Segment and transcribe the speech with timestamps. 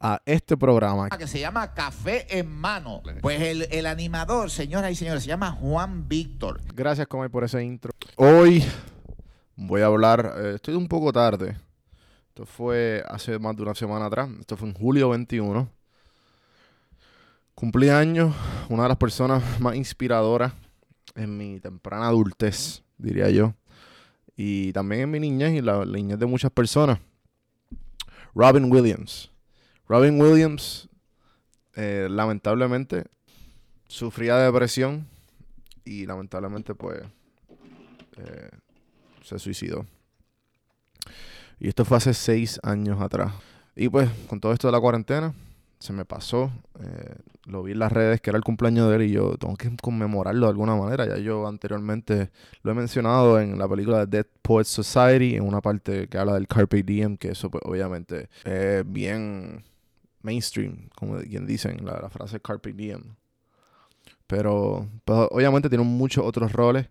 [0.00, 1.08] a este programa.
[1.10, 3.02] Que se llama Café en Mano.
[3.20, 6.60] Pues el, el animador, señoras y señores, se llama Juan Víctor.
[6.74, 7.92] Gracias, Comay, por ese intro.
[8.16, 8.64] Hoy
[9.56, 11.56] voy a hablar, eh, estoy un poco tarde.
[12.28, 14.28] Esto fue hace más de una semana atrás.
[14.40, 15.68] Esto fue en julio 21.
[17.54, 18.34] Cumplí años,
[18.68, 20.52] una de las personas más inspiradoras
[21.16, 23.54] en mi temprana adultez, diría yo.
[24.36, 27.00] Y también en mi niñez y la, la niñez de muchas personas.
[28.32, 29.32] Robin Williams.
[29.88, 30.88] Robin Williams,
[31.74, 33.04] eh, lamentablemente,
[33.86, 35.06] sufría de depresión
[35.84, 37.00] y lamentablemente, pues,
[38.18, 38.50] eh,
[39.22, 39.86] se suicidó.
[41.58, 43.32] Y esto fue hace seis años atrás.
[43.74, 45.32] Y pues, con todo esto de la cuarentena,
[45.78, 46.50] se me pasó.
[46.80, 47.14] Eh,
[47.46, 49.74] lo vi en las redes que era el cumpleaños de él y yo tengo que
[49.80, 51.06] conmemorarlo de alguna manera.
[51.06, 52.30] Ya yo anteriormente
[52.62, 56.34] lo he mencionado en la película de Dead Poets Society, en una parte que habla
[56.34, 59.64] del Carpe Diem, que eso pues, obviamente es bien
[60.22, 63.16] mainstream, como quien dicen, la, frase Carpe Diem.
[64.26, 66.88] Pero pues, obviamente tiene muchos otros roles.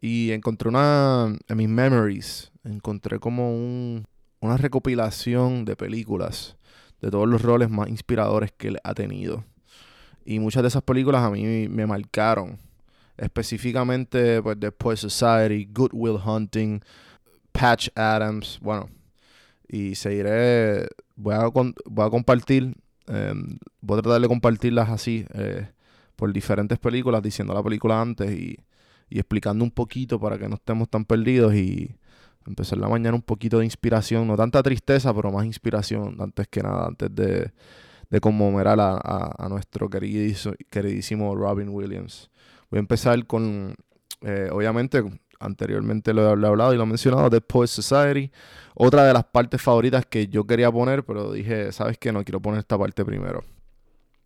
[0.00, 4.04] Y encontré una, en mis memories, encontré como un,
[4.40, 6.56] una recopilación de películas
[7.00, 9.44] de todos los roles más inspiradores que él ha tenido.
[10.24, 12.58] Y muchas de esas películas a mí me marcaron.
[13.16, 16.80] Específicamente, pues, después Society, Good Will Hunting,
[17.52, 18.88] Patch Adams, bueno.
[19.68, 22.74] Y seguiré, voy a, voy a compartir,
[23.06, 23.34] eh,
[23.80, 25.68] voy a tratar de compartirlas así, eh,
[26.16, 28.58] por diferentes películas, diciendo la película antes y,
[29.10, 31.96] explicando un poquito para que no estemos tan perdidos y
[32.46, 36.62] empezar la mañana un poquito de inspiración, no tanta tristeza, pero más inspiración antes que
[36.62, 37.52] nada, antes de,
[38.20, 42.30] conmemorar a, nuestro queridísimo, queridísimo Robin Williams.
[42.70, 43.74] Voy a empezar con,
[44.22, 45.02] eh, obviamente,
[45.42, 48.30] anteriormente lo, he hablado y lo he mencionado, The Poet Society.
[48.74, 52.12] Otra de las partes favoritas que yo quería poner, pero dije, ¿sabes qué?
[52.12, 53.44] No quiero poner esta parte primero.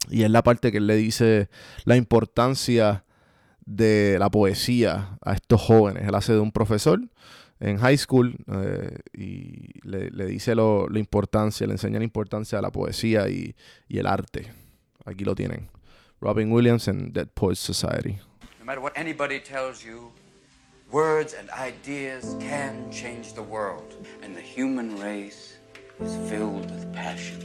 [0.08, 1.48] Y es la parte que él le dice
[1.84, 3.04] la importancia
[3.64, 6.06] de la poesía a estos jóvenes.
[6.06, 7.00] Él hace de un profesor
[7.58, 12.58] en high school eh, y le, le dice lo, la importancia, le enseña la importancia
[12.58, 13.54] de la poesía y,
[13.88, 14.52] y, el arte.
[15.04, 15.68] Aquí lo tienen.
[16.20, 18.18] Robin Williams en Dead Poets Society.
[18.58, 20.12] No matter what anybody tells you,
[20.90, 23.94] words and ideas can change the world.
[24.22, 25.56] And the human race
[26.00, 27.42] is filled with passion.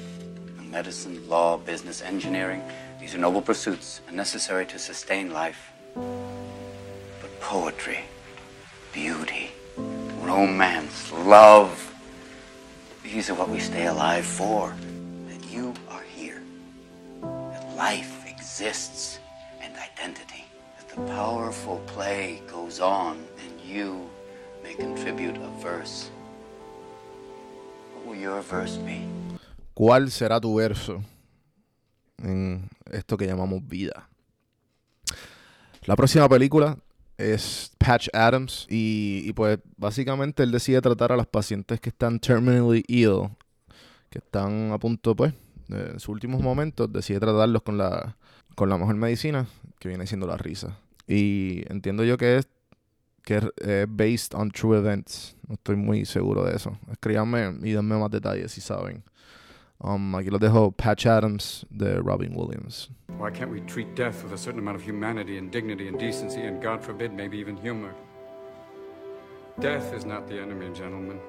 [0.70, 2.64] Medicine, law, business, engineering,
[3.02, 5.74] these are noble pursuits and necessary to sustain life.
[5.96, 8.06] But poetry,
[8.94, 9.52] beauty,
[10.22, 11.94] romance, love.
[13.04, 14.74] These are what we stay alive for.
[15.28, 16.42] That you are here.
[17.22, 19.20] That life exists
[19.60, 20.46] and identity.
[20.78, 23.26] That the powerful play goes on
[23.72, 24.10] you
[24.64, 26.10] may contribute a verse.
[27.96, 29.02] What will your verse be?
[29.74, 31.02] ¿Cuál será tu verso
[32.22, 34.10] en esto que llamamos vida?
[35.86, 36.78] La próxima película
[37.18, 42.20] es Patch Adams y, y, pues básicamente él decide tratar a los pacientes que están
[42.20, 43.30] terminally ill,
[44.10, 45.34] que están a punto pues
[45.70, 48.18] en sus últimos momentos, decide tratarlos con la,
[48.56, 49.48] con la mejor medicina,
[49.80, 50.78] que viene siendo la risa.
[51.08, 52.48] Y entiendo yo que es
[53.24, 55.36] que es based on true events.
[55.48, 56.78] No estoy muy seguro de eso.
[56.92, 59.04] Escríbanme y denme más detalles si saben.
[59.84, 62.90] Um, aquí lo dejo Patch Adams de Robin Williams.
[63.18, 66.42] Why can't we treat death with a certain amount of humanity and dignity and decency
[66.42, 67.94] and, God forbid, maybe even humor?
[69.60, 71.20] Death is not the enemy, gentlemen.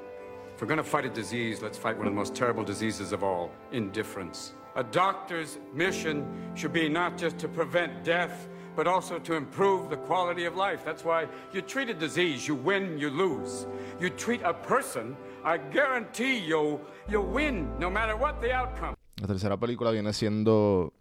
[0.55, 3.13] If we're going to fight a disease, let's fight one of the most terrible diseases
[3.13, 4.53] of all indifference.
[4.77, 9.97] A doctor's mission should be not just to prevent death, but also to improve the
[9.97, 10.85] quality of life.
[10.85, 13.67] That's why you treat a disease, you win, you lose.
[14.01, 18.95] You treat a person, I guarantee you'll, you'll win no matter what the outcome.
[19.21, 20.93] La tercera película viene siendo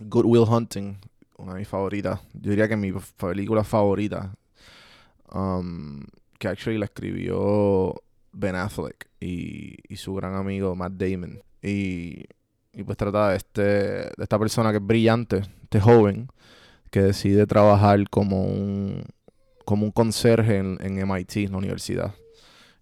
[0.00, 0.98] Good Will Hunting,
[1.38, 2.20] una de mis favoritas.
[2.32, 4.34] Yo diría que mi película favorita,
[5.32, 6.04] um,
[6.38, 7.94] que actually la escribió
[8.32, 11.42] Ben Affleck y, y su gran amigo Matt Damon.
[11.62, 12.24] Y,
[12.72, 16.28] y pues trata de, este, de esta persona que es brillante, este joven,
[16.94, 19.02] que decide trabajar como un,
[19.64, 22.14] como un conserje en, en MIT, en la universidad.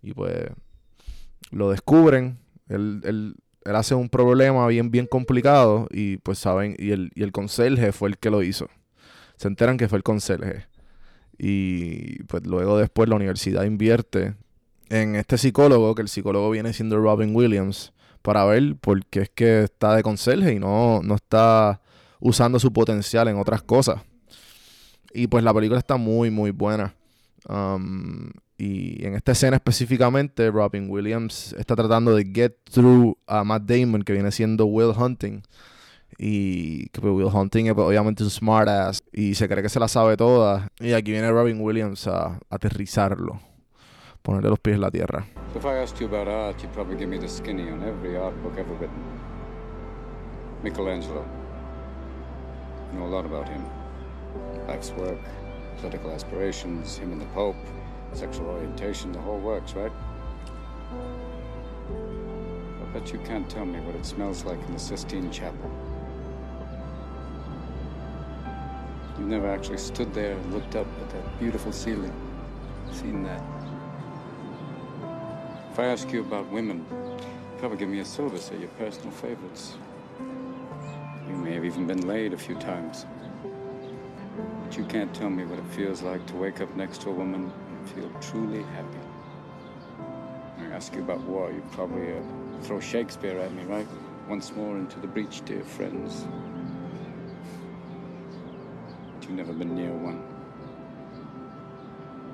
[0.03, 0.50] Y pues
[1.50, 2.37] lo descubren,
[2.69, 7.23] él, él, él, hace un problema bien, bien complicado y pues saben, y el, y
[7.23, 8.69] el conserje fue el que lo hizo.
[9.38, 10.67] Se enteran que fue el conserje.
[11.38, 14.35] Y pues luego después la universidad invierte
[14.91, 19.31] en este psicólogo, que el psicólogo viene siendo Robin Williams, para ver por qué es
[19.31, 21.81] que está de conserje y no, no está
[22.22, 24.00] usando su potencial en otras cosas.
[25.12, 26.94] Y pues la película está muy, muy buena.
[27.48, 33.64] Um, y en esta escena específicamente, Robin Williams está tratando de get through a Matt
[33.64, 35.42] Damon, que viene siendo Will Hunting.
[36.16, 39.68] Y que pues, Will Hunting es pues, obviamente un smart ass y se cree que
[39.68, 40.68] se la sabe toda.
[40.78, 43.40] Y aquí viene Robin Williams a, a aterrizarlo,
[44.22, 45.26] ponerle los pies en la tierra.
[45.56, 48.34] If I asked you about art, you'd probably give me the skinny on every art
[48.42, 49.02] book ever written.
[50.62, 51.41] Michelangelo.
[52.92, 53.64] Know a lot about him.
[54.68, 55.18] Life's work,
[55.78, 57.56] political aspirations, him and the Pope,
[58.12, 59.92] sexual orientation, the whole works, right?
[62.80, 65.70] I bet you can't tell me what it smells like in the Sistine Chapel.
[69.18, 72.12] You've never actually stood there and looked up at that beautiful ceiling,
[72.92, 73.42] seen that.
[75.70, 76.84] If I ask you about women,
[77.56, 79.76] probably give me a syllabus of your personal favorites.
[81.52, 83.04] You may have even been laid a few times.
[84.64, 87.12] But you can't tell me what it feels like to wake up next to a
[87.12, 88.96] woman and feel truly happy.
[90.56, 92.22] When I ask you about war, you'd probably uh,
[92.62, 93.87] throw Shakespeare at me, right?
[94.31, 96.26] Once more into the breach, dear friends.
[99.14, 100.25] But you've never been near one.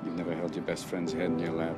[0.05, 1.75] You've never held your best friend's head in your lap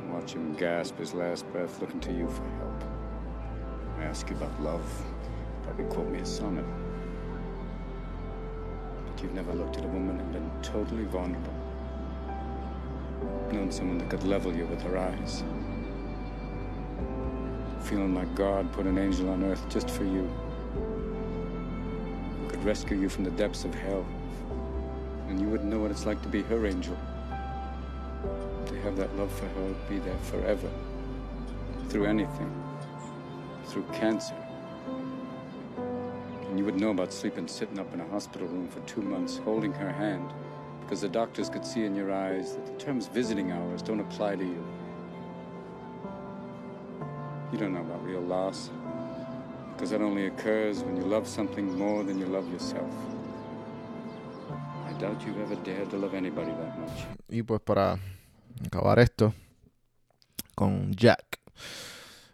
[0.00, 2.84] and watch him gasp his last breath looking to you for help.
[4.00, 4.84] I ask you about love,
[5.66, 6.64] probably quote me a sonnet.
[9.06, 11.52] But you've never looked at a woman and been totally vulnerable.
[13.52, 15.42] Known someone that could level you with her eyes.
[17.82, 20.30] Feeling like God put an angel on earth just for you.
[22.40, 24.06] Who could rescue you from the depths of hell.
[25.28, 26.96] And you wouldn't know what it's like to be her angel.
[28.66, 30.70] To have that love for her be there forever.
[31.88, 32.52] Through anything.
[33.66, 34.45] Through cancer.
[36.56, 39.36] And you wouldn't know about sleeping sitting up in a hospital room for two months,
[39.36, 40.32] holding her hand,
[40.80, 44.36] because the doctors could see in your eyes that the terms visiting hours don't apply
[44.36, 44.64] to you.
[47.52, 48.70] You don't know about real loss,
[49.74, 52.90] because that only occurs when you love something more than you love yourself.
[54.88, 57.04] I doubt you've ever dared to love anybody that much.
[57.28, 57.98] Y pues para
[58.64, 59.34] acabar esto
[60.54, 61.38] con Jack.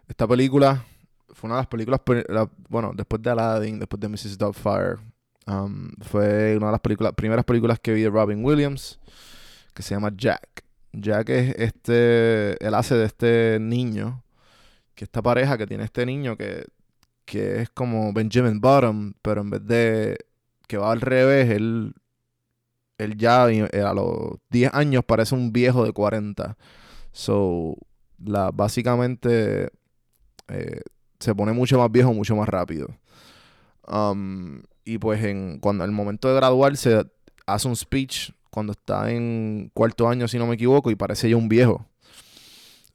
[0.07, 0.85] Esta película
[1.43, 4.37] fue una de las películas, la, bueno, después de Aladdin, después de Mrs.
[4.37, 4.95] Doubtfire,
[5.45, 8.97] um, fue una de las películas, primeras películas que vi de Robin Williams,
[9.73, 10.63] que se llama Jack.
[10.93, 14.23] Jack es este, él hace de este niño,
[14.95, 16.65] que esta pareja que tiene este niño que,
[17.25, 20.17] que es como Benjamin Bottom, pero en vez de
[20.69, 21.93] que va al revés, él,
[22.97, 26.55] él ya a los 10 años parece un viejo de 40.
[27.11, 27.75] So,
[28.17, 29.71] la, básicamente
[30.47, 30.81] eh,
[31.23, 32.87] se pone mucho más viejo, mucho más rápido.
[33.87, 37.05] Um, y pues en cuando el momento de graduarse
[37.45, 41.37] hace un speech cuando está en cuarto año, si no me equivoco, y parece ya
[41.37, 41.85] un viejo.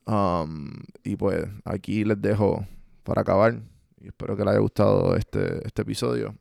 [0.06, 0.70] Um,
[1.02, 2.66] y pues aquí les dejo
[3.02, 3.60] para acabar.
[4.00, 6.36] Y espero que les haya gustado este, este episodio.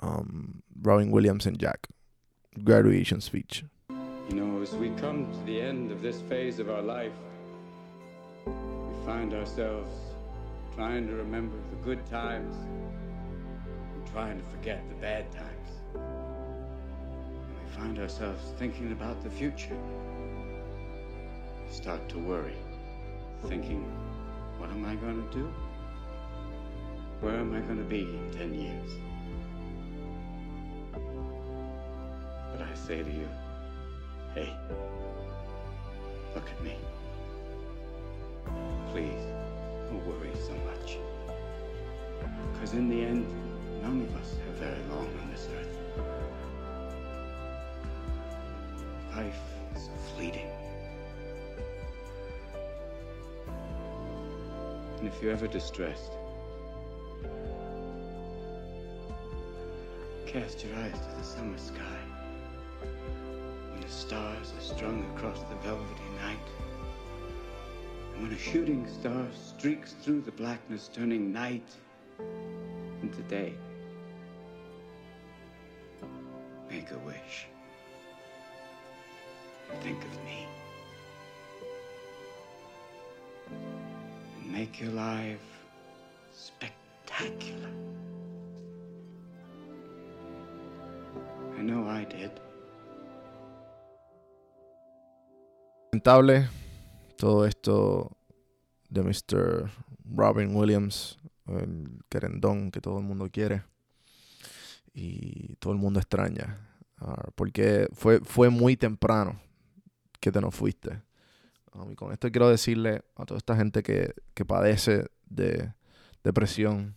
[0.00, 1.88] Um, Robin Williams and Jack.
[2.62, 3.64] Graduation speech.
[4.28, 6.82] You know, as we come to the end of this phase of our
[10.78, 15.70] trying to remember the good times and trying to forget the bad times.
[15.92, 19.76] And we find ourselves thinking about the future.
[21.66, 22.54] We start to worry,
[23.48, 23.82] thinking,
[24.58, 25.52] what am I going to do?
[27.22, 28.92] Where am I going to be in 10 years?
[32.52, 33.28] But I say to you,
[34.32, 34.54] hey,
[36.36, 36.76] look at me.
[38.92, 39.47] Please,
[39.88, 40.98] don't worry so much.
[42.52, 43.26] Because in the end,
[43.82, 45.78] none of us have very long on this earth.
[49.16, 49.40] Life
[49.74, 50.50] is fleeting.
[54.98, 56.12] And if you're ever distressed,
[60.26, 61.98] cast your eyes to the summer sky.
[63.72, 66.67] When the stars are strung across the velvety night.
[68.20, 71.68] When a shooting star streaks through the blackness, turning night
[73.00, 73.54] into day.
[76.68, 77.46] Make a wish.
[79.82, 80.46] Think of me.
[84.42, 85.38] And make your life
[86.34, 87.70] spectacular.
[91.56, 92.32] I know I did.
[95.92, 96.57] lamentable
[97.18, 98.16] todo esto
[98.88, 99.68] de Mr.
[100.04, 103.64] Robin Williams, el querendón que todo el mundo quiere
[104.94, 106.56] y todo el mundo extraña.
[106.98, 109.40] Ah, porque fue, fue muy temprano
[110.20, 111.02] que te nos fuiste.
[111.74, 115.74] Um, y con esto quiero decirle a toda esta gente que, que padece de
[116.22, 116.94] depresión,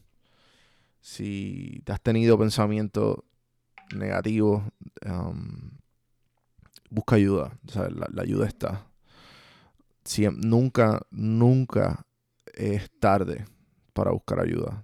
[1.02, 3.18] si te has tenido pensamientos
[3.96, 4.64] negativos,
[5.04, 5.72] um,
[6.92, 7.58] busca ayuda.
[7.68, 8.91] O sea, la, la ayuda está.
[10.04, 12.06] Siem- nunca, nunca
[12.54, 13.46] es tarde
[13.94, 14.84] para buscar ayuda.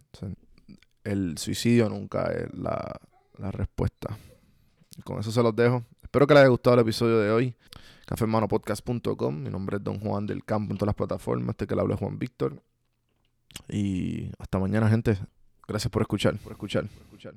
[1.04, 3.00] El suicidio nunca es la,
[3.38, 4.18] la respuesta.
[5.04, 5.84] Con eso se los dejo.
[6.04, 7.56] Espero que les haya gustado el episodio de hoy.
[8.06, 9.42] cafemanopodcast.com.
[9.44, 11.50] Mi nombre es Don Juan del Campo en todas las plataformas.
[11.52, 12.62] Este que le habla es Juan Víctor.
[13.70, 15.18] Y hasta mañana, gente.
[15.68, 16.38] Gracias por escuchar.
[16.40, 16.88] Por escuchar.
[16.88, 17.34] Por escuchar.